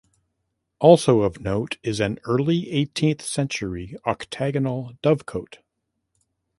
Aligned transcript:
Also 0.79 1.21
of 1.21 1.41
note 1.41 1.77
is 1.83 1.99
an 1.99 2.17
early 2.23 2.71
eighteenth 2.71 3.21
century 3.21 3.93
octagonal 4.03 4.93
dovecote. 5.03 5.57